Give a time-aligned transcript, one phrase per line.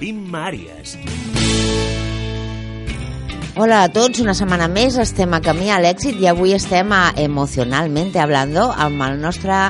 [0.00, 0.96] Imma Àries.
[3.54, 7.12] Hola a tots, una setmana més estem a camí a l'èxit i avui estem a
[7.22, 9.68] Emocionalmente Hablando amb el nostre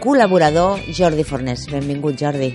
[0.00, 1.66] col·laborador Jordi Fornés.
[1.68, 2.54] Benvingut, Jordi.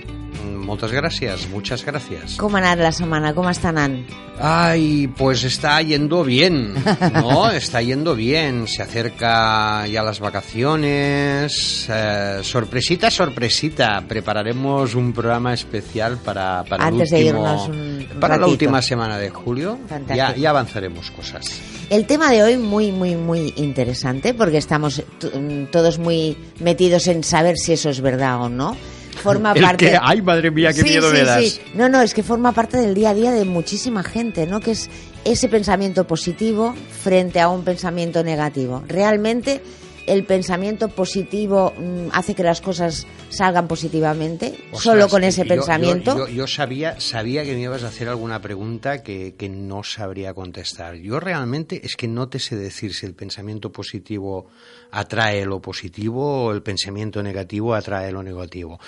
[0.62, 2.36] Muchas gracias, muchas gracias.
[2.40, 3.34] Com ha anat la setmana?
[3.34, 3.98] Com està anant?
[4.40, 6.72] Ay, pues está yendo bien,
[7.12, 7.50] ¿no?
[7.52, 8.66] está yendo bien.
[8.66, 11.86] Se acerca ya las vacaciones.
[11.90, 14.02] Eh, sorpresita, sorpresita.
[14.08, 18.80] Prepararemos un programa especial para, para, el Antes de último- irnos un para la última
[18.82, 19.78] semana de julio.
[20.14, 21.44] Ya, ya avanzaremos cosas.
[21.90, 25.02] El tema de hoy muy, muy, muy interesante porque estamos
[25.34, 28.76] mm, todos muy metidos en saber si eso es verdad o no.
[29.22, 29.90] Forma El parte...
[29.90, 31.44] que- ay, madre mía, qué Sí, miedo sí, me das.
[31.44, 31.60] sí.
[31.74, 34.60] No, no, es que forma parte del día a día de muchísima gente, ¿no?
[34.60, 34.90] Que es
[35.24, 38.82] ese pensamiento positivo frente a un pensamiento negativo.
[38.88, 39.62] Realmente
[40.06, 46.16] el pensamiento positivo mm, hace que las cosas salgan positivamente, solo con ese yo- pensamiento.
[46.16, 50.34] Yo, yo sabía, sabía que me ibas a hacer alguna pregunta que, que no sabría
[50.34, 50.96] contestar.
[50.96, 54.46] Yo realmente es que no te sé decir si el pensamiento positivo
[54.90, 58.78] atrae lo positivo o el pensamiento negativo atrae lo negativo.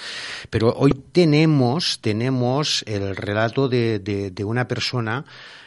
[0.50, 5.24] Pero hoy tenemos, tenemos el relato de, de- de una persona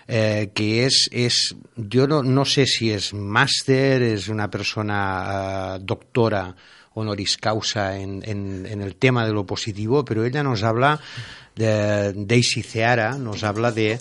[0.07, 5.79] eh, que es, es yo no, no sé si es máster, es una persona ah,
[5.79, 6.55] doctora
[6.93, 10.99] honoris causa en, en- en el tema de lo positivo, pero ella nos habla
[11.55, 13.99] de Daisy Ceara, nos habla de,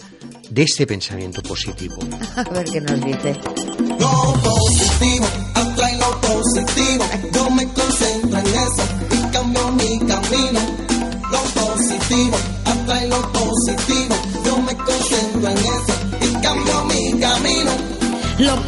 [0.50, 1.96] de este pensamiento positivo.
[2.36, 3.34] A ver qué nos dice.
[3.98, 7.04] Lo positivo, atrae lo positivo.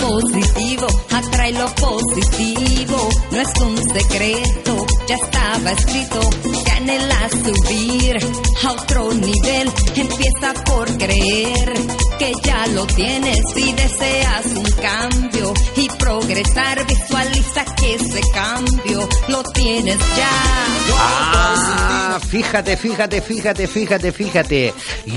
[0.09, 6.21] Positivo atrae lo positivo, no es un secreto, ya estaba escrito.
[6.65, 8.17] Que anhelas subir
[8.65, 11.73] a otro nivel, empieza por creer
[12.19, 16.87] que ya lo tienes y deseas un cambio y progresar.
[16.87, 20.31] Visualiza que ese cambio lo tienes ya.
[21.01, 24.75] Ah, fíjate, fíjate, fíjate, fíjate, fíjate.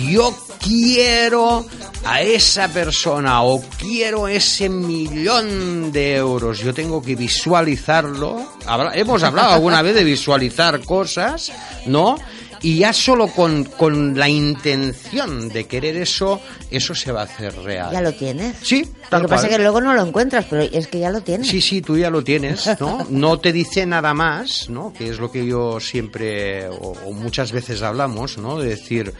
[0.09, 1.65] Yo quiero
[2.05, 6.59] a esa persona o quiero ese millón de euros.
[6.59, 8.53] Yo tengo que visualizarlo.
[8.93, 11.51] Hemos hablado alguna vez de visualizar cosas,
[11.85, 12.15] ¿no?
[12.61, 16.39] Y ya solo con, con la intención de querer eso,
[16.69, 17.91] eso se va a hacer real.
[17.91, 18.55] Ya lo tienes.
[18.61, 21.21] Sí, Lo que pasa es que luego no lo encuentras, pero es que ya lo
[21.21, 21.47] tienes.
[21.47, 23.05] Sí, sí, tú ya lo tienes, ¿no?
[23.09, 24.93] No te dice nada más, ¿no?
[24.93, 28.59] Que es lo que yo siempre o, o muchas veces hablamos, ¿no?
[28.59, 29.13] De decir,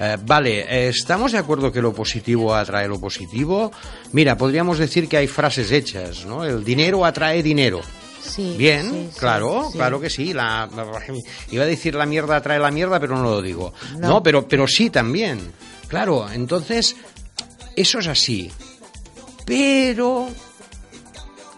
[0.00, 3.72] eh, vale, eh, estamos de acuerdo que lo positivo atrae lo positivo.
[4.12, 6.44] Mira, podríamos decir que hay frases hechas, ¿no?
[6.44, 7.80] El dinero atrae dinero.
[8.24, 10.32] Sí, Bien, sí, sí, claro, claro que sí.
[10.32, 10.68] La,
[11.50, 13.74] iba a decir la mierda atrae la mierda, pero no lo digo.
[13.98, 14.08] No.
[14.08, 15.52] No, pero, pero sí también.
[15.88, 16.96] Claro, entonces,
[17.76, 18.50] eso es así.
[19.44, 20.28] Pero,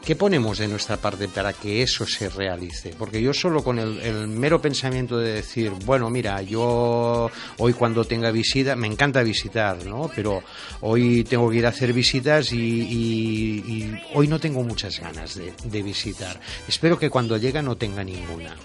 [0.06, 2.94] ¿qué ponemos de nuestra parte para que eso se realice?
[2.96, 7.28] Porque yo solo con el, el mero pensamiento de decir, bueno, mira, yo
[7.58, 10.08] hoy cuando tenga visita, me encanta visitar, ¿no?
[10.14, 10.42] Pero
[10.82, 15.34] hoy tengo que ir a hacer visitas y, y- y hoy no tengo muchas ganas
[15.34, 16.40] de, de visitar.
[16.68, 18.56] Espero que cuando llegue no tenga ninguna.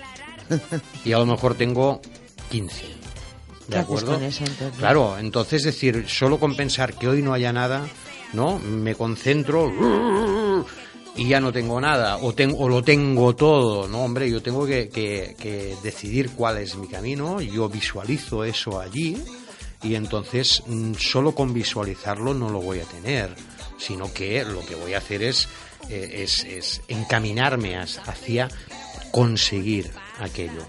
[1.03, 2.02] Y a lo mejor tengo
[2.52, 2.75] 15.
[2.81, 2.88] ¿Qué
[3.68, 4.13] ¿De haces acuerdo?
[4.13, 4.78] con eso, entonces?
[4.79, 7.88] Claro, entonces decir, solo con pensar que hoy no haya nada,
[8.34, 8.59] ¿no?
[8.59, 9.72] Me concentro
[11.16, 14.03] y ya no tengo nada, o, tengo, o lo tengo todo, ¿no?
[14.03, 19.17] Hombre, yo tengo que, que- que decidir cuál es mi camino, yo visualizo eso allí
[19.83, 23.35] y entonces mm, solo con visualizarlo no lo voy a tener,
[23.77, 25.47] sino que lo que voy a hacer es,
[25.90, 28.47] eh, es, es encaminarme hacia
[29.11, 30.63] conseguir aquello.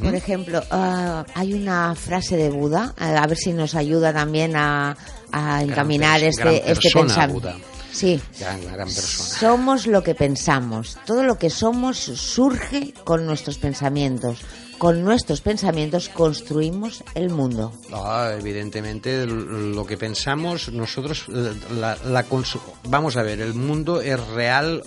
[0.00, 4.96] Por ejemplo, ah, hay una frase de Buda, a ver si nos ayuda también a,
[5.32, 7.48] a encaminar gran este, este pensamiento.
[7.98, 8.20] Sí.
[8.38, 9.40] Gran, gran persona.
[9.40, 10.96] Somos lo que pensamos.
[11.04, 14.38] Todo lo que somos surge con nuestros pensamientos.
[14.78, 17.72] Con nuestros pensamientos construimos el mundo.
[17.92, 22.24] Ah, evidentemente lo que pensamos nosotros eh, la,
[22.84, 24.84] vamos a ver el mundo es real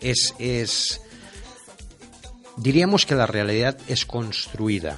[0.00, 1.02] es es
[2.56, 4.96] diríamos que la realidad es construida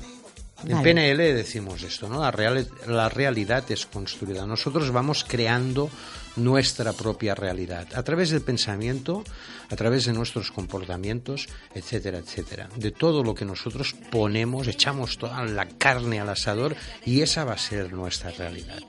[0.63, 0.83] en.
[0.83, 5.91] PNL decimos esto no la real la realidad es construida nosotros vamos creando
[6.37, 9.25] nuestra propia realidad a través del pensamiento
[9.69, 15.45] a través de nuestros comportamientos etcétera etcétera de todo lo que nosotros ponemos echamos toda
[15.45, 18.81] la carne al asador y esa va a ser nuestra realidad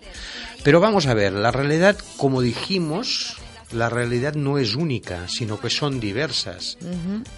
[0.63, 3.37] pero vamos a ver la realidad como dijimos
[3.73, 6.77] la realidad no es única, sino que son diversas.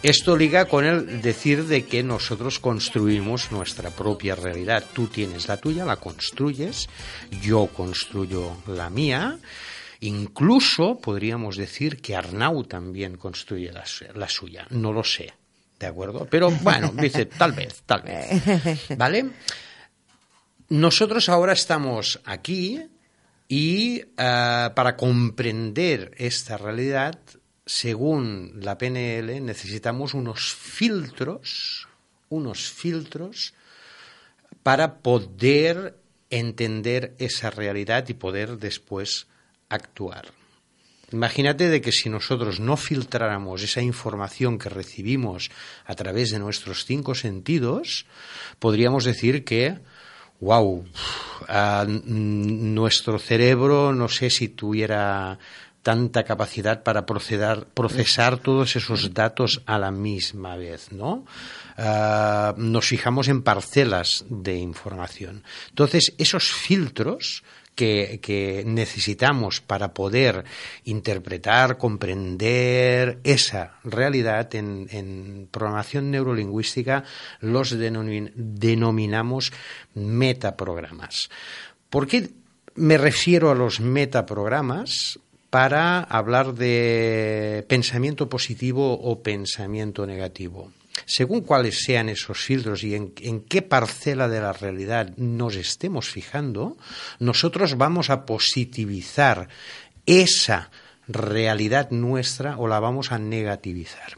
[0.02, 4.84] Esto liga con el decir de que nosotros construimos nuestra propia realidad.
[4.94, 6.90] Tú tienes la tuya, la construyes,
[7.42, 9.38] yo construyo la mía.
[10.06, 14.68] Incluso podríamos decir que Arnau también construye la, su- la suya.
[14.70, 15.34] No lo sé,
[15.80, 16.28] ¿de acuerdo?
[16.30, 18.98] Pero bueno, dice tal vez, tal vez.
[18.98, 19.30] ¿Vale?
[20.70, 22.82] Nosotros ahora estamos aquí
[23.48, 27.18] y eh, para comprender esta realidad,
[27.66, 31.88] según la PNL, necesitamos unos filtros,
[32.30, 33.54] unos filtros
[34.64, 35.98] para poder
[36.30, 39.28] entender esa realidad y poder después
[39.74, 40.32] actuar.
[41.12, 45.52] Imagínate de que si nosotros no filtráramos esa información que recibimos
[45.86, 48.08] a través de nuestros cinco sentidos,
[48.58, 49.78] podríamos decir que,
[50.40, 50.84] wow,
[51.86, 55.38] nuestro cerebro no sé si tuviera
[55.84, 61.26] tanta capacidad para procesar todos esos datos a la misma vez, ¿no?
[61.78, 65.44] Ah, nos fijamos en parcelas de información.
[65.70, 67.44] Entonces, esos filtros
[67.76, 70.44] que, necesitamos para poder
[70.84, 77.04] interpretar, comprender esa realidad en, programación neurolingüística
[77.40, 79.52] los denomin- denominamos
[79.96, 81.30] metaprogramas.
[81.90, 82.30] ¿Por qué
[82.76, 85.20] me refiero a los metaprogramas?
[85.50, 90.72] Para hablar de pensamiento positivo o pensamiento negativo.
[91.06, 96.78] Según cuáles sean esos filtros y en, qué parcela de la realidad nos estemos fijando,
[97.20, 99.50] nosotros vamos a positivizar
[100.06, 100.70] esa
[101.08, 104.18] realidad nuestra o la vamos a negativizar.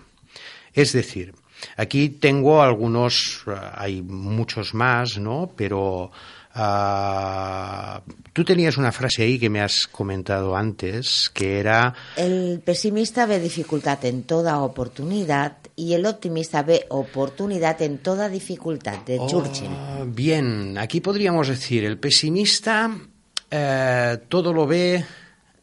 [0.73, 1.33] Es decir,
[1.77, 3.43] aquí tengo algunos,
[3.73, 5.51] hay muchos más, ¿no?
[5.55, 6.11] Pero
[6.55, 7.99] Uh,
[8.31, 11.93] tú tenías una frase ahí que me has comentado antes, que era...
[12.15, 18.99] El pesimista ve dificultad en toda oportunidad y el optimista ve oportunidad en toda dificultad,
[18.99, 19.69] de oh, Churchill.
[20.07, 25.03] Bien, aquí podríamos decir, el pesimista uh, todo lo ve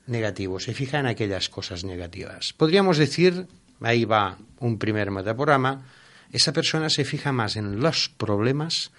[0.08, 2.52] negativo, se fija en aquellas cosas negativas.
[2.52, 3.46] Podríamos decir,
[3.80, 5.86] ahí va un primer metaprograma,
[6.32, 8.90] esa persona se fija más en los problemas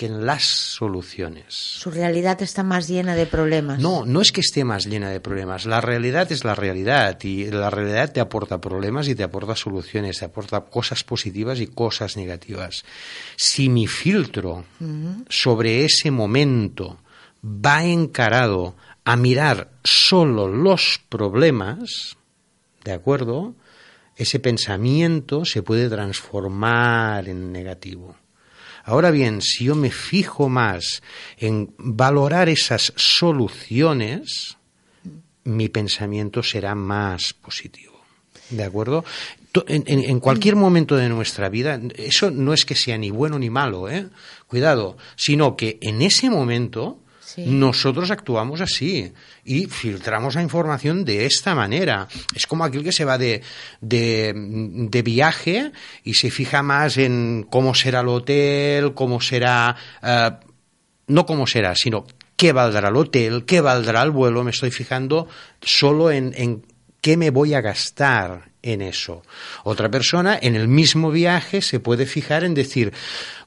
[0.00, 1.44] que en las soluciones.
[1.48, 3.80] Su realidad está más llena de problemas.
[3.80, 5.66] No, no es que esté más llena de problemas.
[5.66, 10.20] La realidad es la realidad y la realidad te aporta problemas y te aporta soluciones,
[10.20, 12.82] te aporta cosas positivas y cosas negativas.
[13.36, 15.24] Si mi filtro uh -huh.
[15.28, 16.96] sobre ese momento
[17.44, 22.16] va encarado a mirar solo los problemas,
[22.84, 23.54] ¿de acuerdo?
[24.16, 28.16] Ese pensamiento se puede transformar en negativo.
[28.84, 31.02] Ahora bien, si yo me fijo más
[31.36, 34.56] en valorar esas soluciones,
[35.44, 38.00] mi pensamiento será más positivo.
[38.50, 39.04] ¿De acuerdo?
[39.66, 43.88] En, cualquier momento de nuestra vida, eso no es que sea ni bueno ni malo,
[43.88, 44.08] ¿eh?
[44.46, 47.00] Cuidado, sino que en ese momento
[47.38, 49.12] nosotros actuamos así
[49.44, 52.08] y filtramos la información de esta manera.
[52.34, 53.42] Es como aquel que se va de,
[53.80, 55.72] de, viaje
[56.04, 60.46] y se fija más en cómo será el hotel, cómo será, uh,
[61.06, 62.06] no cómo será, sino
[62.36, 64.44] qué valdrá el hotel, qué valdrá el vuelo.
[64.44, 65.28] Me estoy fijando
[65.60, 66.64] solo en, en
[67.00, 69.22] qué me voy a gastar en eso.
[69.64, 72.92] Otra persona en el mismo viaje se puede fijar en decir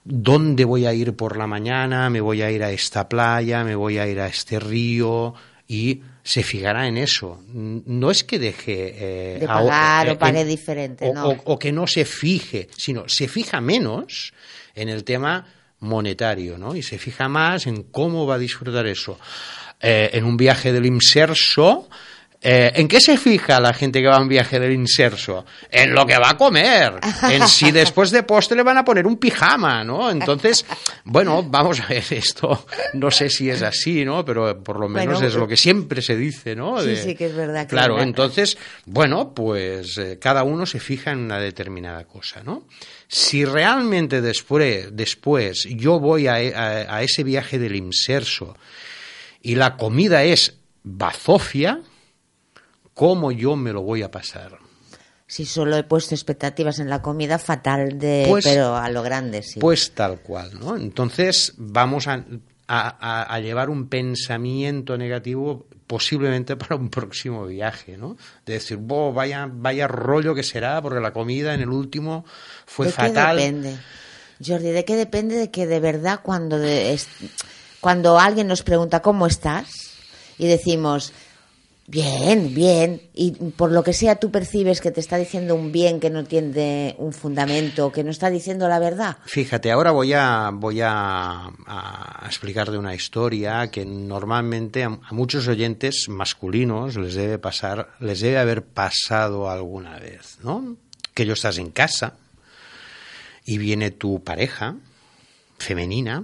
[0.03, 3.75] dónde voy a ir por la mañana, me voy a ir a esta playa, me
[3.75, 5.34] voy a ir a este río
[5.67, 7.41] y se fijará en eso.
[7.48, 11.29] No es que deje eh, de pagar a, o pague en, diferente, o, no.
[11.29, 14.34] o, o que no se fije, sino se fija menos
[14.75, 15.46] en el tema
[15.79, 16.75] monetario, ¿no?
[16.75, 19.20] Y se fija más en cómo va a disfrutar eso.
[19.79, 21.89] Eh, en un viaje del inserso,
[22.46, 25.46] eh, ¿En qué se fija la gente que va a un viaje del inserso?
[25.72, 27.00] En lo que va a comer.
[27.32, 30.12] En si después de postre le van a poner un pijama, ¿no?
[30.12, 30.66] Entonces,
[31.06, 32.66] bueno, vamos a ver esto.
[32.96, 34.26] No sé si es así, ¿no?
[34.26, 36.84] Pero por lo menos bueno, es lo que siempre se dice, ¿no?
[36.84, 37.62] De, sí, sí, que es verdad.
[37.62, 38.58] Que claro, es entonces,
[38.88, 42.68] bueno, pues eh, cada uno se fija en una determinada cosa, ¿no?
[43.08, 48.58] Si realmente después, después yo voy a, a, a ese viaje del inserso
[49.42, 51.80] y la comida es bazofia,
[52.94, 54.58] ¿cómo yo me lo voy a pasar?
[55.28, 59.42] Si solo he puesto expectativas en la comida, fatal, de, pues, pero a lo grande,
[59.42, 59.60] sí.
[59.60, 60.76] Pues tal cual, ¿no?
[60.76, 62.24] Entonces vamos a,
[62.68, 68.18] a, a llevar un pensamiento negativo posiblemente para un próximo viaje, ¿no?
[68.46, 72.26] De decir, oh, vaya, vaya rollo que será, porque la comida en el último
[72.66, 73.38] fue ¿De fatal.
[73.38, 73.78] Qué depende?
[74.46, 77.08] Jordi, ¿de qué depende de que de verdad cuando, de, es,
[77.80, 79.70] cuando alguien nos pregunta cómo estás
[80.38, 81.14] y decimos
[81.86, 83.02] Bien, bien.
[83.13, 86.24] Y por lo que sea, tú percibes que te está diciendo un bien que no
[86.24, 89.18] tiene un fundamento, que no está diciendo la verdad.
[89.25, 91.52] Fíjate, ahora voy a, voy a,
[92.78, 98.63] una historia que normalmente a, a muchos oyentes masculinos les debe pasar, les debe haber
[98.63, 100.78] pasado alguna vez, ¿no?
[101.13, 102.16] Que yo estás en casa
[103.46, 104.78] y viene tu pareja
[105.58, 106.24] femenina,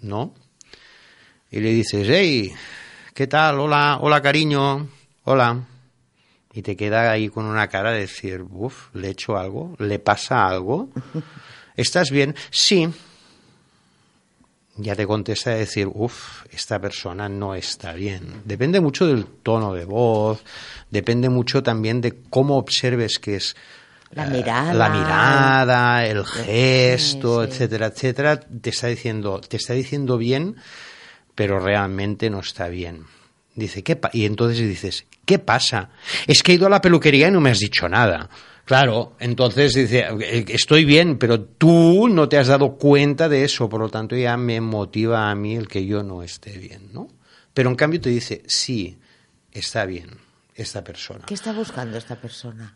[0.00, 0.32] ¿no?
[1.50, 2.52] Y le dices, hey,
[3.16, 3.58] ¿qué tal?
[3.60, 4.88] Hola, hola cariño,
[5.24, 5.64] hola.
[6.52, 9.74] Y te queda ahí con una cara de decir, uff, ¿le he hecho algo?
[9.78, 10.90] ¿Le pasa algo?
[11.76, 12.34] ¿Estás bien?
[12.50, 12.90] Sí.
[14.76, 18.42] Ya te contesta de decir, uff, esta persona no está bien.
[18.44, 20.42] Depende mucho del tono de voz,
[20.90, 23.56] depende mucho también de cómo observes que es
[24.10, 24.74] La eh, mirada.
[24.74, 27.50] la mirada, el gesto, sí.
[27.50, 30.56] etcétera, etcétera, te está diciendo, te está diciendo bien,
[31.36, 33.04] pero realmente no está bien.
[33.54, 34.10] Dice, ¿qué pa-?
[34.12, 35.90] y entonces dices, ¿qué pasa?
[36.26, 38.28] Es que he ido a la peluquería y no me has dicho nada.
[38.64, 43.68] Claro, entonces dice, "Eh, estoy bien, pero tú no te has dado cuenta de eso,
[43.68, 47.06] por lo tanto ya me motiva a mí el que yo no esté bien, ¿no?
[47.54, 48.98] Pero en cambio te dice, sí,
[49.52, 50.18] está bien
[50.54, 51.24] esta persona.
[51.26, 52.74] ¿Qué está buscando esta persona?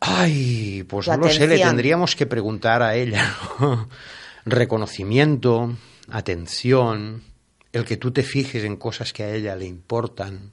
[0.00, 3.34] Ay, pues no lo sé, le tendríamos que preguntar a ella.
[3.60, 3.88] ¿no?
[4.44, 5.76] Reconocimiento,
[6.10, 7.22] atención,
[7.72, 10.52] el que tú te fijes en cosas que a ella le importan.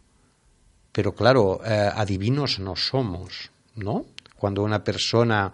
[0.92, 4.06] Pero claro, eh, adivinos no somos, ¿no?
[4.38, 5.52] Cuando una persona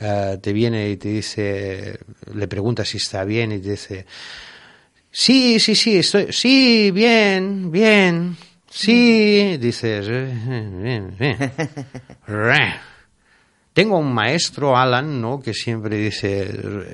[0.00, 1.98] eh, te viene y te dice,
[2.34, 4.06] le pregunta si está bien y te dice,
[5.10, 8.36] sí, sí, sí, estoy, sí, bien, bien,
[8.70, 11.36] sí, dices, "Eh, eh, bien, bien.
[13.76, 15.38] Tengo un maestro, Alan, ¿no?
[15.38, 16.50] que siempre dice,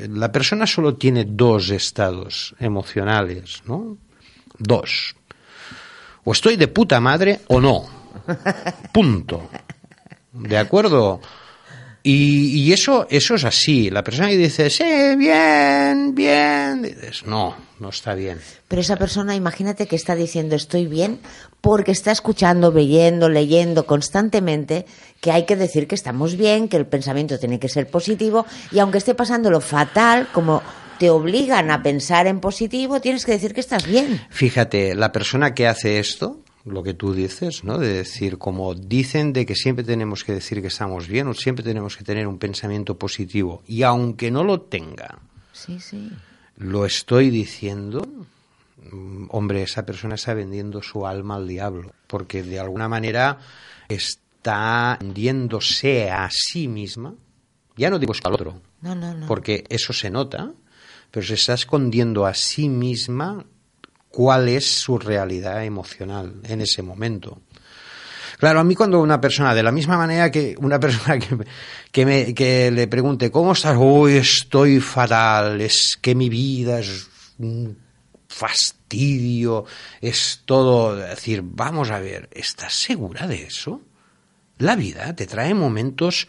[0.08, 3.98] la persona solo tiene dos estados emocionales, ¿no?
[4.58, 5.14] Dos.
[6.24, 7.84] O estoy de puta madre o no.
[8.92, 9.48] Punto.
[10.32, 11.20] ¿De acuerdo?
[12.02, 13.90] Y, y eso, eso es así.
[13.90, 14.84] La persona que dice, sí,
[15.16, 18.40] bien, bien, dices, no, no está bien.
[18.68, 21.20] Pero esa persona, imagínate que está diciendo estoy bien
[21.60, 24.84] porque está escuchando, leyendo, leyendo constantemente
[25.20, 28.80] que hay que decir que estamos bien, que el pensamiento tiene que ser positivo y
[28.80, 30.62] aunque esté pasando lo fatal, como
[30.98, 34.20] te obligan a pensar en positivo, tienes que decir que estás bien.
[34.30, 37.78] Fíjate, la persona que hace esto, lo que tú dices, ¿no?
[37.78, 41.64] De decir, como dicen de que siempre tenemos que decir que estamos bien o siempre
[41.64, 45.18] tenemos que tener un pensamiento positivo y aunque no lo tenga,
[45.52, 46.10] Sí, sí.
[46.56, 48.06] lo estoy diciendo,
[48.92, 53.38] mm, hombre, esa persona está vendiendo su alma al diablo, porque de alguna manera
[53.88, 57.14] está vendiéndose a sí misma,
[57.76, 59.26] ya no digo al otro, No, no, no.
[59.26, 60.52] porque eso se nota,
[61.10, 63.44] pero se está escondiendo a sí misma
[64.12, 67.40] cuál es su realidad emocional en ese momento.
[68.38, 71.38] Claro, a mí cuando una persona, de la misma manera que una persona que,
[71.90, 73.76] que, me, que le pregunte, ¿cómo estás?
[73.78, 77.76] Uy, estoy fatal, es que mi vida es un
[78.28, 79.64] fastidio,
[80.00, 80.96] es todo...
[80.96, 83.82] decir, vamos a ver, ¿estás segura de eso?
[84.58, 86.28] La vida te trae momentos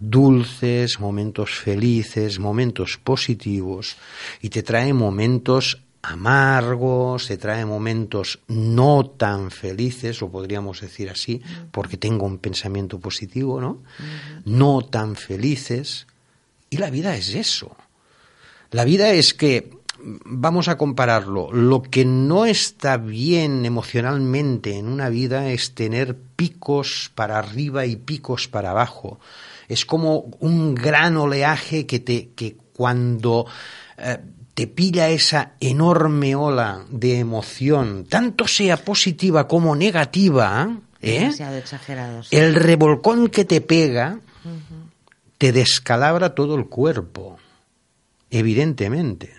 [0.00, 3.96] dulces, momentos felices, momentos positivos
[4.40, 11.42] y te trae momentos amargos, te trae momentos no tan felices, o podríamos decir así,
[11.70, 13.82] porque tengo un pensamiento positivo, ¿no?
[14.44, 16.06] No tan felices.
[16.70, 17.76] Y la vida es eso.
[18.70, 19.70] La vida es que,
[20.24, 27.10] vamos a compararlo, lo que no está bien emocionalmente en una vida es tener picos
[27.14, 29.18] para arriba y picos para abajo.
[29.68, 33.46] Es como un gran oleaje que, te, que cuando
[33.98, 34.18] eh,
[34.58, 41.20] te pilla esa enorme ola de emoción, tanto sea positiva como negativa, ¿eh?
[41.20, 42.24] Demasiado exagerado.
[42.24, 42.34] sí.
[42.34, 44.18] el revolcón que te pega
[45.38, 47.38] te descalabra todo el cuerpo,
[48.30, 49.32] evidentemente.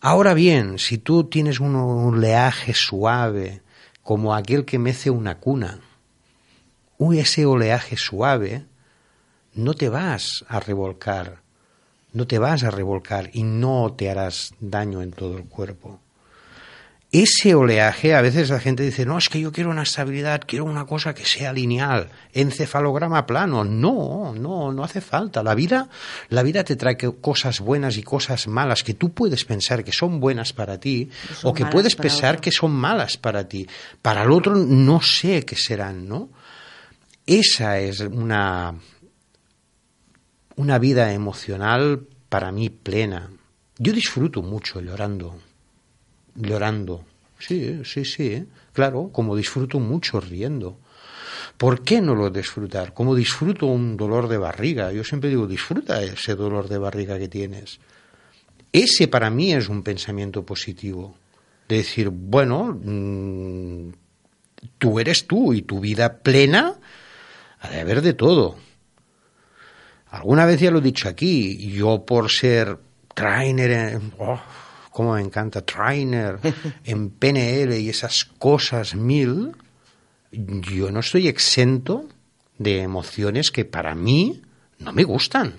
[0.00, 3.62] Ahora bien, si tú tienes un oleaje suave,
[4.02, 5.78] como aquel que mece una cuna,
[6.98, 8.64] uy, ese oleaje suave,
[9.54, 11.41] no te vas a revolcar,
[12.12, 16.00] no te vas a revolcar y no te harás daño en todo el cuerpo.
[17.12, 20.64] Ese oleaje, a veces la gente dice, no, es que yo quiero una estabilidad, quiero
[20.64, 23.64] una cosa que sea lineal, encefalograma plano.
[23.64, 25.42] No, no, no hace falta.
[25.42, 25.90] La vida,
[26.30, 30.20] la vida te trae cosas buenas y cosas malas que tú puedes pensar que son
[30.20, 31.10] buenas para ti
[31.42, 32.40] o que puedes pensar otro.
[32.40, 33.68] que son malas para ti.
[34.00, 36.30] Para el otro no sé qué serán, ¿no?
[37.26, 38.74] Esa es una,
[40.56, 43.30] una vida emocional para mí plena.
[43.78, 45.38] Yo disfruto mucho llorando,
[46.34, 47.04] llorando.
[47.38, 48.44] Sí, sí, sí.
[48.72, 50.78] Claro, como disfruto mucho riendo.
[51.56, 52.94] ¿Por qué no lo disfrutar?
[52.94, 54.92] Como disfruto un dolor de barriga.
[54.92, 57.80] Yo siempre digo, disfruta ese dolor de barriga que tienes.
[58.72, 61.16] Ese para mí es un pensamiento positivo.
[61.68, 63.92] De decir, bueno, mm,
[64.78, 66.74] tú eres tú y tu vida plena
[67.60, 68.56] ha de haber de todo.
[70.12, 72.78] Alguna vez ya lo he dicho aquí, yo por ser
[73.14, 74.38] trainer, en, oh,
[74.90, 76.38] cómo me encanta, trainer
[76.84, 79.52] en PNL y esas cosas mil,
[80.30, 82.08] yo no estoy exento
[82.58, 84.42] de emociones que para mí
[84.78, 85.54] no me gustan.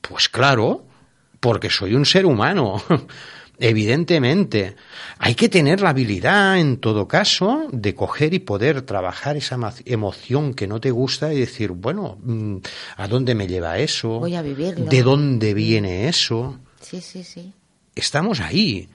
[0.00, 0.86] Pues claro,
[1.40, 2.80] porque soy un ser humano.
[3.58, 4.74] Evidentemente,
[5.18, 10.54] hay que tener la habilidad, en todo caso, de coger y poder trabajar esa emoción
[10.54, 12.56] que no te gusta y decir, bueno, mm,
[12.96, 14.18] ¿a dónde me lleva eso?
[14.18, 14.86] Voy a vivirlo.
[14.86, 16.58] ¿De dónde viene eso?
[16.80, 17.52] Sí, sí, sí.
[17.94, 18.88] Estamos ahí.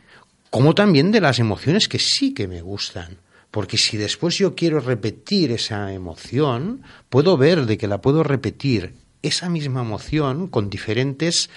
[0.49, 3.17] Como también de las emociones que sí que me gustan.
[3.51, 8.93] Porque si después yo quiero repetir esa emoción, puedo ver de que la puedo repetir
[9.21, 11.49] esa misma emoción con diferentes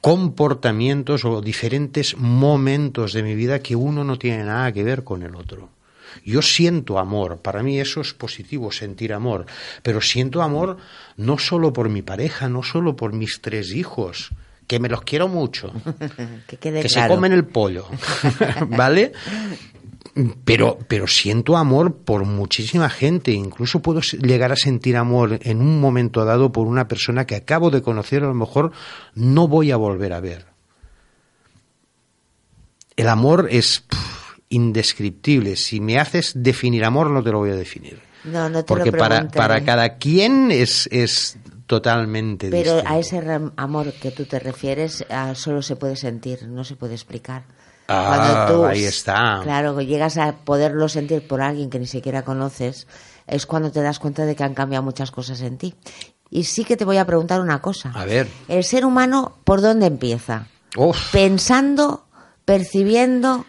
[0.00, 5.22] comportamientos o diferentes momentos de mi vida que uno no tiene nada que ver con
[5.22, 5.70] el otro.
[6.24, 9.46] Yo siento amor, para mí eso es positivo, sentir amor,
[9.82, 10.76] pero siento amor
[11.16, 14.30] no solo por mi pareja, no solo por mis tres hijos,
[14.66, 15.72] que me los quiero mucho,
[16.60, 17.86] que, se comen el pollo,
[18.68, 19.12] ¿vale?
[20.44, 23.32] Pero, pero siento amor por muchísima gente.
[23.32, 27.70] Incluso puedo llegar a sentir amor en un momento dado por una persona que acabo
[27.70, 28.72] de conocer, a lo mejor
[29.14, 30.46] no voy a volver a ver.
[32.96, 33.84] El amor es
[34.50, 35.56] indescriptible.
[35.56, 38.00] Si me haces definir amor, no te lo voy a definir.
[38.24, 42.94] No, no te Porque lo para, para cada quien es, es totalmente Pero distinto.
[42.94, 47.44] a ese amor que tú te refieres, solo se puede sentir, no se puede explicar.
[47.92, 49.40] Ah, cuando tú, ahí está.
[49.42, 52.86] Claro, llegas a poderlo sentir por alguien que ni siquiera conoces,
[53.26, 55.74] es cuando te das cuenta de que han cambiado muchas cosas en ti.
[56.30, 57.92] Y sí que te voy a preguntar una cosa.
[57.94, 58.26] A ver.
[58.48, 60.46] El ser humano, ¿por dónde empieza?
[60.76, 61.12] Uf.
[61.12, 62.06] Pensando,
[62.46, 63.44] percibiendo,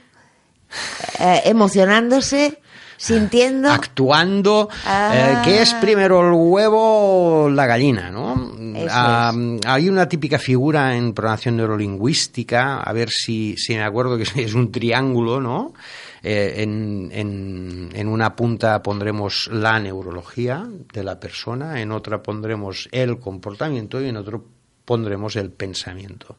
[1.19, 2.61] eh, emocionándose,
[2.97, 3.71] sintiendo.
[3.71, 4.69] Actuando.
[4.85, 5.11] Ah.
[5.15, 8.11] Eh, ¿Qué es primero el huevo o la gallina?
[8.11, 8.52] ¿no?
[8.89, 9.33] Ah,
[9.65, 14.53] hay una típica figura en programación neurolingüística, a ver si, si me acuerdo que es
[14.53, 15.73] un triángulo, ¿no?
[16.21, 22.87] Eh, en, en, en una punta pondremos la neurología de la persona, en otra pondremos
[22.91, 24.45] el comportamiento y en otro
[24.85, 26.37] pondremos el pensamiento.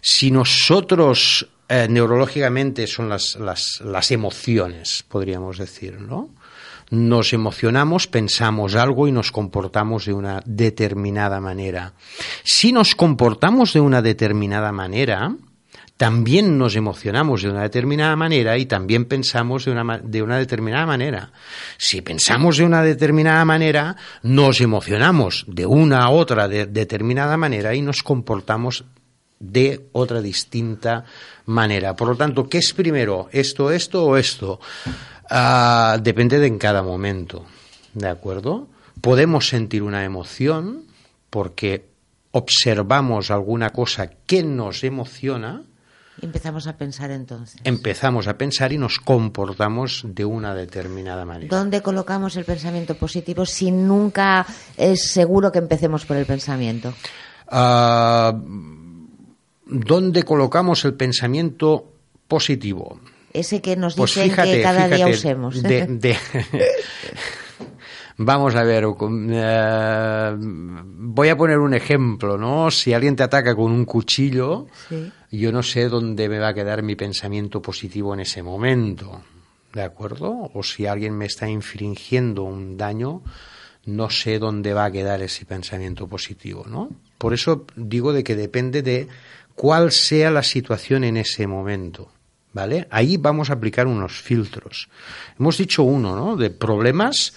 [0.00, 6.30] Si nosotros eh, neurológicamente son las, las, las emociones, podríamos decir, ¿no?
[6.90, 11.94] Nos emocionamos, pensamos algo y nos comportamos de una determinada manera.
[12.44, 15.34] Si nos comportamos de una determinada manera,
[15.96, 20.86] también nos emocionamos de una determinada manera y también pensamos de una, de una determinada
[20.86, 21.30] manera.
[21.78, 27.74] Si pensamos de una determinada manera, nos emocionamos de una a otra de- determinada manera
[27.74, 28.84] y nos comportamos
[29.38, 31.04] de otra distinta
[31.46, 31.94] manera.
[31.94, 33.28] Por lo tanto, ¿qué es primero?
[33.30, 34.58] ¿Esto, esto o esto?
[35.30, 37.44] Ah, depende de en cada momento.
[37.94, 38.68] ¿De acuerdo?
[39.00, 40.84] Podemos sentir una emoción
[41.30, 41.86] porque
[42.32, 45.62] observamos alguna cosa que nos emociona,
[46.20, 47.60] empezamos a pensar entonces.
[47.64, 51.56] empezamos a pensar y nos comportamos de una determinada manera.
[51.56, 56.94] ¿Dónde colocamos el pensamiento positivo si nunca es seguro que empecemos por el pensamiento?
[57.48, 58.36] Ah,
[59.66, 61.92] ¿Dónde colocamos el pensamiento
[62.26, 62.98] positivo?
[63.34, 65.62] Ese que nos Pues dicen fíjate, que cada día usemos.
[65.62, 66.16] de- de-
[68.16, 72.70] Vamos a ver, eh, voy a poner un ejemplo, ¿no?
[72.70, 75.10] Si alguien te ataca con un cuchillo, Sí.
[75.32, 79.20] yo no sé dónde me va a quedar mi pensamiento positivo en ese momento,
[79.72, 80.48] ¿de acuerdo?
[80.54, 83.22] O si alguien me está infringiendo un daño,
[83.86, 86.90] no sé dónde va a quedar ese pensamiento positivo, ¿no?
[87.18, 89.08] Por eso digo de que depende de
[89.56, 92.10] cuál sea la situación en ese momento,
[92.54, 92.88] ¿vale?
[92.90, 94.88] Ahí vamos a aplicar unos filtros.
[95.38, 96.36] Hemos dicho uno, ¿no?
[96.36, 97.34] De problemas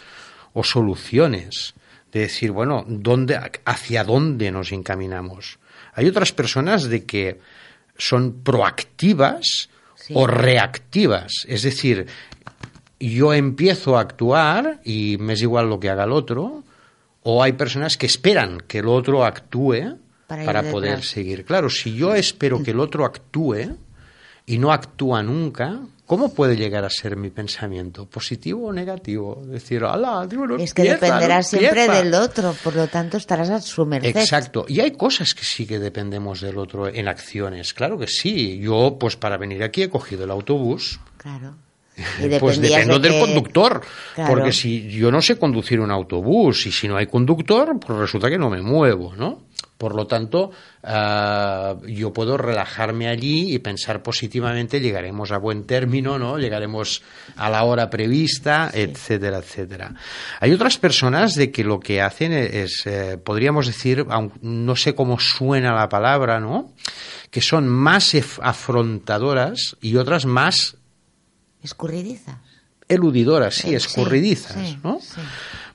[0.54, 1.74] o soluciones,
[2.14, 5.60] de decir, bueno, ¿dónde, hacia dónde nos encaminamos.
[5.94, 7.40] Hay otras personas de que
[7.98, 10.14] son proactivas Sí.
[10.16, 12.06] o reactivas, es decir,
[13.00, 16.64] yo empiezo a actuar y me es igual lo que haga el otro,
[17.24, 21.08] o hay personas que esperan que el otro actúe Para poder detrás.
[21.08, 21.44] seguir.
[21.46, 23.76] Claro, si yo espero que el otro actúe
[24.50, 28.06] y no actúa nunca, ¿cómo puede llegar a ser mi pensamiento?
[28.06, 29.44] ¿Positivo o negativo?
[29.46, 32.04] Decir, ala, no Es que dependerá no siempre empieza".
[32.04, 34.16] del otro, por lo tanto estarás a su merced.
[34.16, 34.66] Exacto.
[34.70, 37.74] Y hay cosas que sí que dependemos del otro en acciones.
[37.74, 38.58] Claro que sí.
[38.60, 41.02] Yo, pues para venir aquí he cogido el autobús.
[41.18, 41.56] Claro.
[41.98, 43.82] Y Pues dependo de del que- conductor,
[44.16, 44.30] Claro.
[44.34, 48.30] porque si yo no sé conducir un autobús y si no hay conductor, pues resulta
[48.30, 49.48] que no me muevo, ¿no?
[49.78, 50.50] Por lo tanto,
[50.84, 56.40] ah, yo puedo relajarme allí y pensar positivamente, llegaremos a buen término, ¿no?
[56.40, 57.04] Llegaremos
[57.36, 59.94] a la hora prevista, etcétera, etcétera.
[60.40, 64.04] Hay otras personas de que lo que hacen es, eh, podríamos decir,
[64.42, 66.74] no sé cómo suena la palabra, ¿no?
[67.30, 70.77] Que son más afrontadoras y otras más
[71.68, 72.38] Escurridizas.
[72.90, 75.00] eludidoras, sí, escurridizas, sí, ¿no?
[75.02, 75.20] sí.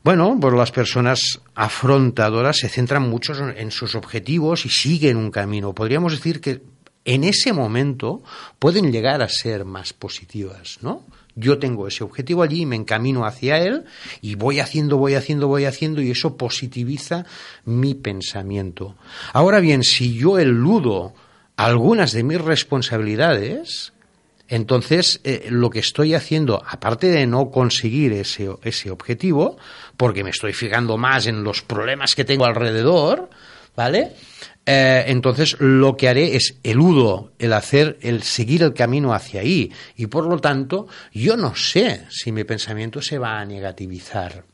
[0.03, 5.31] Bueno, pues las personas afrontadoras se centran mucho en- en sus objetivos y siguen un
[5.31, 5.75] camino.
[5.75, 6.63] Podríamos decir que
[7.05, 8.23] en ese momento
[8.59, 11.05] pueden llegar a ser más positivas, ¿no?
[11.35, 13.85] Yo tengo ese objetivo allí, me encamino hacia él
[14.21, 17.25] y voy haciendo, voy haciendo, voy haciendo y eso positiviza
[17.65, 18.97] mi pensamiento.
[19.33, 21.15] Ahora bien, si yo eludo
[21.57, 23.92] algunas de mis responsabilidades,
[24.53, 29.57] entonces, eh, lo que estoy haciendo, aparte de no conseguir ese, ese objetivo,
[29.97, 33.31] porque me estoy fijando más en los problemas que tengo alrededor,
[33.75, 34.13] ¿vale?
[34.67, 39.73] Eh, entonces, lo que haré es eludo el hacer, el seguir el camino hacia ahí.
[39.97, 44.45] Y por lo tanto, yo no sé si mi pensamiento se va a negativizar.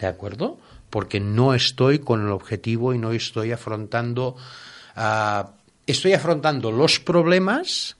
[0.00, 0.58] ¿De acuerdo?
[0.88, 4.36] Porque no estoy con el objetivo y no estoy afrontando.
[4.96, 5.50] ah,
[5.86, 7.97] estoy afrontando los problemas,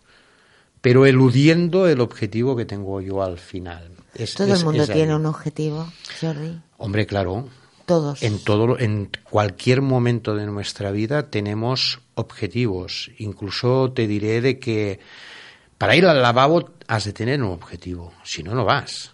[0.81, 3.91] pero eludiendo el objetivo que tengo yo al final.
[4.15, 4.89] Es- Todo es- el mundo ahí.
[4.89, 6.59] tiene un objetivo, Jordi.
[6.79, 7.49] Hombre, claro.
[7.87, 8.23] Todos.
[8.23, 13.11] En todo, en cualquier momento de nuestra vida tenemos objetivos.
[13.19, 15.01] Incluso te diré de que
[15.79, 18.13] para ir al lavabo has de tener un objetivo.
[18.25, 19.13] Si no, no vas.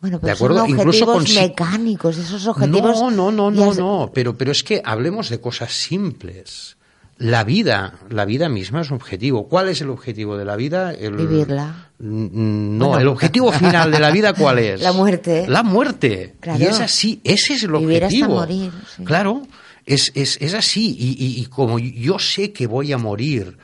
[0.00, 0.58] Bueno, ¿De pero acuerdo?
[0.60, 3.00] son Incluso objetivos con si- mecánicos, esos objetivos...
[3.00, 4.10] No, no, no, no, no.
[4.14, 6.76] Pero, pero es que hablemos de cosas simples.
[7.18, 9.48] La vida, la vida misma es un objetivo.
[9.48, 10.92] ¿Cuál es el objetivo de la vida?
[10.92, 11.90] El- Vivirla.
[11.98, 12.98] No, Bueno.
[13.00, 14.80] el objetivo final de la vida, ¿cuál es?
[14.82, 15.46] La muerte.
[15.48, 16.36] La muerte.
[16.38, 16.60] Claro.
[16.60, 18.34] Y es así, ese es el Vivir hasta objetivo.
[18.36, 19.02] morir, sí.
[19.04, 19.42] Claro,
[19.84, 20.96] es, es, es así.
[20.96, 23.58] Y, y- y como yo sé que voy a morir,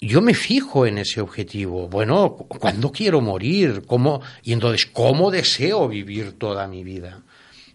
[0.00, 1.88] yo me fijo en ese objetivo.
[1.88, 3.84] Bueno, cu- ¿cuándo quiero morir?
[3.86, 4.20] ¿Cómo?
[4.42, 7.22] Y entonces, ¿cómo deseo vivir toda mi vida?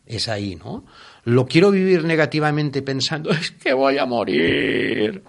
[0.09, 0.83] Es ahí, ¿no?
[1.23, 5.23] Lo quiero vivir negativamente pensando, es que voy a morir.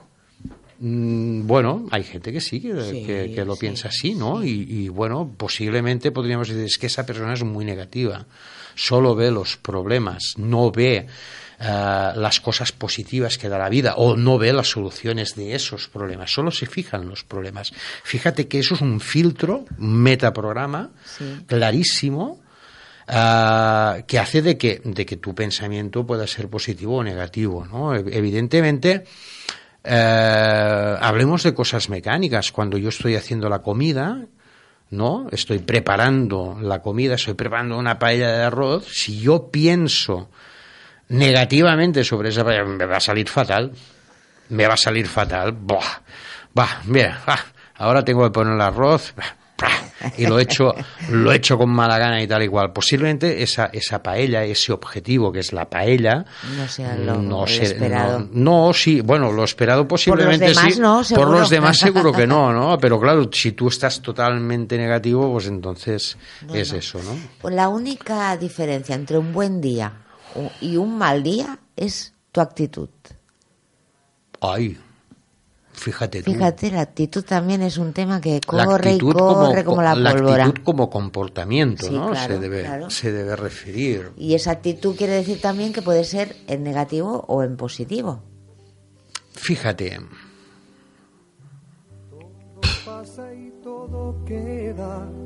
[0.81, 4.43] Mm, Bueno, hay gente que sí, que, Sí, que- que lo sí, piensa así, ¿no?
[4.43, 8.27] Y, y, bueno, posiblemente podríamos decir, es que esa persona es muy negativa,
[8.75, 11.07] solo ve los problemas, no ve
[11.62, 15.88] ah, las cosas positivas que da la vida o no ve las soluciones de esos
[15.88, 17.73] problemas, solo se fija en los problemas.
[18.03, 20.88] Fíjate que eso es un filtro, un metaprograma
[21.47, 22.39] clarísimo
[23.11, 27.66] ah, que hace de que, de que tu pensamiento pueda ser positivo o negativo.
[27.66, 27.94] ¿no?
[27.94, 29.05] Ev- Evidentemente,
[29.85, 32.53] eh, hablemos de cosas mecánicas.
[32.53, 34.25] Cuando yo estoy haciendo la comida,
[34.90, 35.27] ¿no?
[35.31, 38.87] Estoy preparando la comida, estoy preparando una paella de arroz.
[38.92, 40.31] Si yo pienso
[41.09, 43.73] negativamente sobre esa paella, me va a salir fatal.
[44.51, 45.57] Me va a salir fatal.
[46.87, 47.38] Mira, ah,
[47.77, 49.14] ahora tengo que poner el arroz.
[50.16, 50.73] Y lo he hecho,
[51.11, 52.73] lo he hecho con mala gana y tal y cual.
[52.73, 56.25] Posiblemente esa, esa paella, ese objetivo que es la paella,
[56.57, 58.20] No sea lo- no esperado.
[58.20, 60.81] No, no, sí, bueno, lo esperado posiblemente demás sí.
[60.81, 62.79] no, Por los demás seguro que no, ¿no?
[62.79, 66.16] Pero claro, si tú estás totalmente negativo, pues entonces
[66.55, 67.14] es eso, ¿no?
[67.40, 69.92] Pues La única diferencia entre un buen día
[70.61, 72.88] y un mal día es tu actitud.
[74.40, 74.79] Ay,
[75.81, 76.33] fíjate tú.
[76.33, 80.45] Fíjate, la actitud también es un tema que la corre y corre como, la pólvora.
[80.45, 82.11] actitud como comportamiento, Sí, ¿no?
[82.11, 82.90] claro, se debe claro.
[82.90, 84.11] se debe referir.
[84.16, 88.23] Y esa actitud quiere decir también que puede ser en negativo o en positivo.
[89.33, 89.99] Fíjate,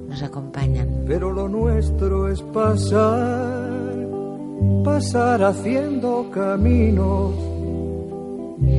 [0.08, 1.04] Nos acompañan.
[1.06, 3.72] pero lo nuestro es pasar,
[4.84, 7.34] pasar haciendo caminos,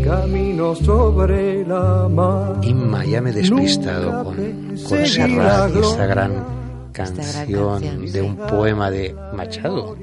[0.04, 2.60] caminos sobre la mar.
[2.64, 6.56] Inma, ya me he despistado con, con Serrat y esta gran
[6.92, 8.20] canción canción, de sí.
[8.20, 9.96] un poema de Machado.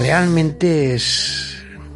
[0.00, 1.47] Realmente es...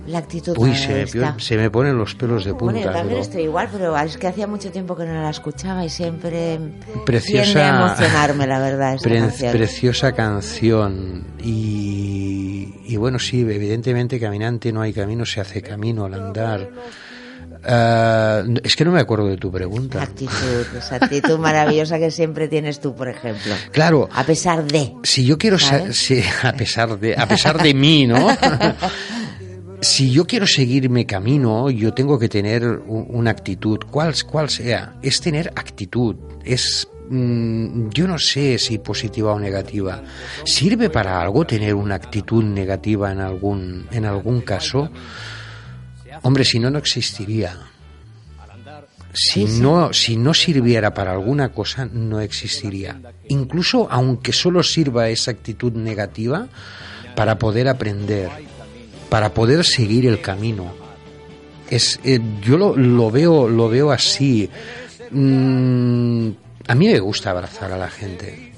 [0.06, 2.98] La actitud Uy, se me, se me ponen los pelos de Bueno, yo punta.
[2.98, 5.88] también pero- estoy igual, pero es que hacía mucho tiempo que no la escuchaba y
[5.90, 6.58] siempre
[7.06, 9.52] Preciosa- a emocionarme, la verdad, Pre- canción.
[9.52, 16.14] preciosa canción y, y bueno sí evidentemente caminante no hay camino se hace camino al
[16.14, 16.68] andar
[17.64, 22.48] Ah, es que no me acuerdo de tu pregunta actitud, esa actitud maravillosa que siempre
[22.48, 23.54] tienes tú, por ejemplo.
[23.70, 24.92] claro A pesar de.
[25.04, 28.16] si yo quiero a pesar de a pesar de mí no
[29.82, 35.20] si yo quiero seguirme camino yo tengo que tener una actitud cual cual sea es
[35.20, 36.14] tener actitud
[36.44, 40.02] es mm, yo no sé si positiva o negativa.
[40.44, 44.88] ¿Sirve para algo tener una actitud negativa en algún, en algún caso?
[46.22, 47.58] Hombre, si no, no existiría.
[49.12, 53.00] Si no, si no sirviera para alguna cosa, no existiría.
[53.28, 56.48] Incluso aunque solo sirva esa actitud negativa
[57.14, 58.30] para poder aprender,
[59.12, 60.72] para poder seguir el camino.
[61.68, 64.48] Es, eh, yo lo, lo veo, lo veo así.
[65.10, 66.30] Mm,
[66.66, 68.54] a mí me gusta abrazar a la gente,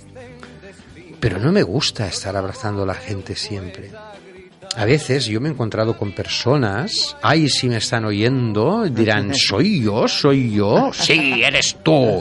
[1.19, 3.91] pero no me gusta estar abrazando a la gente siempre.
[4.77, 9.83] A veces yo me he encontrado con personas, ay, si me están oyendo, dirán, ¿soy
[9.83, 10.07] yo?
[10.07, 10.93] ¿Soy yo?
[10.93, 12.21] Sí, eres tú.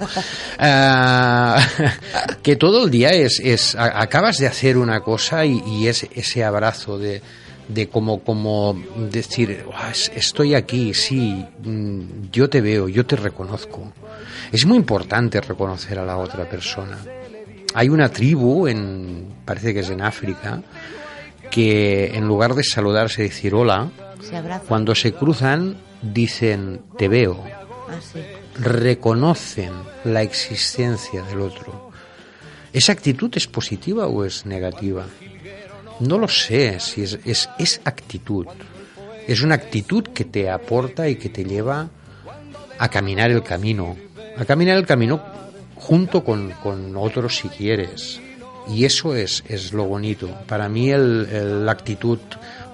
[0.58, 1.63] Ah,
[2.41, 6.43] que todo el día es, es acabas de hacer una cosa y, y es ese
[6.43, 7.22] abrazo de,
[7.67, 8.78] de como, como
[9.12, 13.91] decir, "Ah, es- estoy aquí, sí, mm, yo te veo, yo te reconozco.
[14.52, 16.97] Es muy importante reconocer a la otra persona.
[17.73, 20.62] Hay una tribu, en, parece que es en África,
[21.49, 23.89] que en lugar de saludarse y decir hola,
[24.21, 27.43] Se cuando se cruzan dicen te veo,
[27.89, 28.19] Así.
[28.60, 29.71] reconocen
[30.04, 31.89] la existencia del otro.
[32.71, 35.06] ¿Esa actitud es positiva o es negativa?
[35.99, 38.47] No lo sé si es, es, es actitud.
[39.27, 41.89] Es una actitud que te aporta y que te lleva
[42.77, 43.95] a caminar el camino.
[44.38, 45.23] A caminar el camino
[45.75, 48.19] junto con, con otros si quieres.
[48.67, 50.29] Y eso es, es lo bonito.
[50.47, 52.19] Para mí el, el- la actitud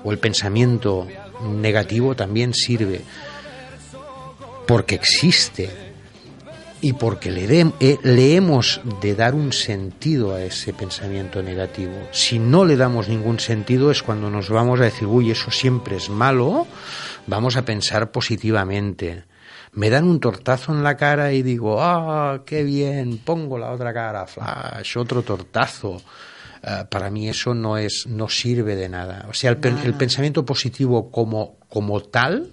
[0.04, 1.08] o el pensamiento
[1.44, 3.02] negativo también sirve
[4.68, 5.70] porque existe
[6.82, 11.94] y porque le, de- eh, le hemos de dar un sentido a ese pensamiento negativo.
[12.12, 15.98] Si no le damos ningún sentido es cuando nos vamos a decir, uy, eso siempre
[15.98, 16.68] es malo,
[17.28, 19.24] vamos a pensar positivamente.
[19.74, 23.94] Me dan un tortazo en la cara y digo, ah, qué bien, pongo la otra
[23.94, 26.02] cara, flash, otro tortazo.
[26.64, 29.26] Eh, para mí eso no es, no sirve de nada.
[29.30, 32.52] O sea, el, el pensamiento positivo como, como tal,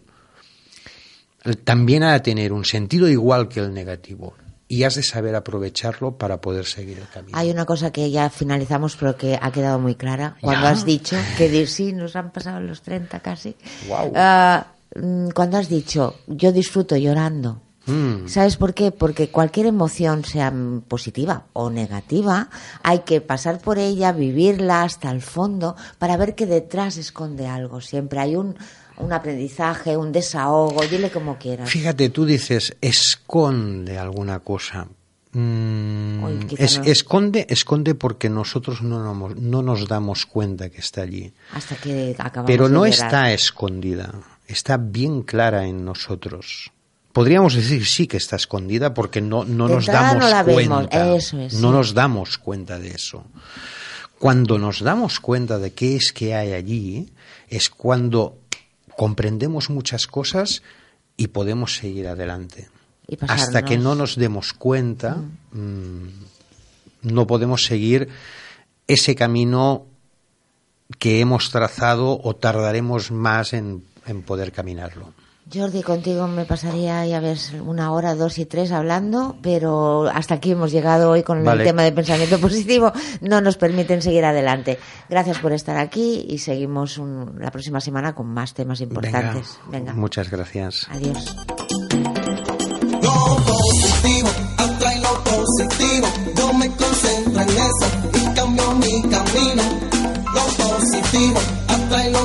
[1.64, 4.35] también ha de tener un sentido igual que el negativo
[4.68, 7.38] y has de saber aprovecharlo para poder seguir el camino.
[7.38, 10.37] Hay una cosa que ya finalizamos, pero que ha quedado muy clara.
[10.40, 10.70] Cuando ¿Ya?
[10.70, 13.54] has dicho que di- sí, nos han pasado los 30 casi.
[13.87, 14.12] Guau.
[14.16, 17.62] Ah, mm, cuando has dicho, yo disfruto llorando.
[17.87, 18.26] Mm.
[18.26, 18.90] ¿Sabes por qué?
[18.90, 20.52] Porque cualquier emoción, sea
[20.88, 22.48] positiva o negativa,
[22.82, 27.80] hay que pasar por ella, vivirla hasta el fondo para ver que detrás esconde algo.
[27.80, 28.56] Siempre hay un,
[28.98, 31.68] un aprendizaje, un desahogo, dile como quieras.
[31.70, 34.88] Fíjate, tú dices, esconde alguna cosa.
[35.32, 36.24] Mm,
[36.56, 36.85] es- no.
[36.85, 41.32] esconde, esconde porque nosotros no, nos- no nos damos cuenta que está allí.
[41.52, 44.14] Hasta que acabamos Pero no está escondida,
[44.46, 46.70] está bien clara en nosotros.
[47.12, 51.16] Podríamos decir sí que está escondida porque no, no nos damos no la vemos, cuenta.
[51.16, 51.74] eso es, no sí.
[51.74, 53.24] nos damos cuenta de eso.
[54.18, 57.11] Cuando nos damos cuenta de qué es que hay allí,
[57.48, 58.38] es cuando
[58.96, 60.62] comprendemos muchas cosas
[61.16, 62.68] y podemos seguir adelante.
[63.09, 65.16] Y Hasta que no nos demos cuenta,
[65.52, 66.09] mm,
[67.02, 68.09] no podemos seguir
[68.88, 69.87] ese camino
[70.98, 75.12] que hemos trazado o tardaremos más en, en poder caminarlo.
[75.52, 80.50] Jordi, contigo me pasaría ya ves una hora, dos y tres hablando, pero hasta aquí
[80.50, 81.62] hemos llegado hoy con Vale.
[81.62, 82.92] el tema de pensamiento positivo.
[83.20, 84.78] No nos permiten seguir adelante.
[85.09, 89.59] Gracias por estar aquí y seguimos un- la próxima semana con más temas importantes.
[89.70, 90.88] Venga, Muchas gracias.
[90.90, 91.37] adiós.
[93.02, 94.28] Lo positivo,
[94.59, 95.14] atrae lo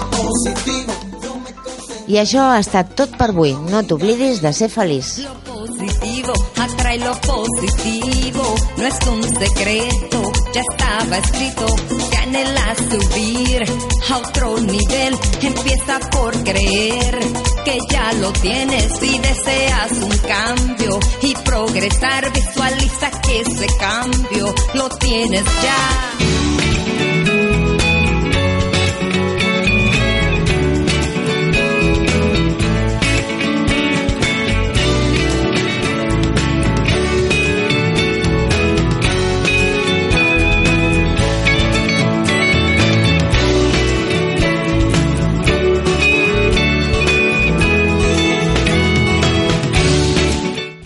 [0.09, 0.93] positivo.
[2.11, 3.53] I això ha estat tot per avui.
[3.71, 5.11] No t'oblidis de ser feliç.
[5.47, 8.43] Positivo atrae lo positivo,
[8.77, 10.19] no es un secreto,
[10.51, 11.65] ya estaba escrito.
[12.11, 13.63] Que anhelas subir
[14.09, 17.17] a otro nivel, empieza por creer
[17.63, 22.29] que ya lo tienes y deseas un cambio y progresar.
[22.33, 26.40] Visualiza que ese cambio lo tienes ya.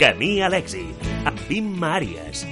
[0.05, 2.43] Camí a l'èxit amb Vim Àries.